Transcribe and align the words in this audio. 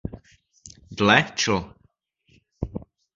Dle 0.97 1.17
čl. 1.37 1.57